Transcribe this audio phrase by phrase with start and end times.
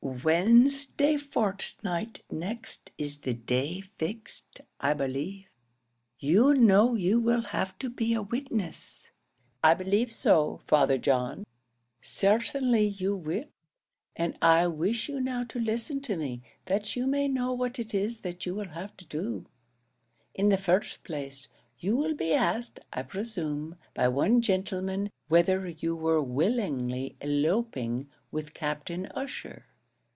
[0.03, 5.45] "Wednesday fortnight next is the day fixed, I believe.
[6.17, 9.11] You know you will have to be a witness?"
[9.63, 11.45] "I believe so, Father John."
[12.01, 13.45] "Certainly you will;
[14.15, 17.93] and I wish you now to listen to me, that you may know what it
[17.93, 19.45] is that you will then have to do.
[20.33, 21.47] In the first place
[21.77, 28.55] you will be asked, I presume, by one gentleman whether you were willingly eloping with
[28.55, 29.67] Captain Ussher?"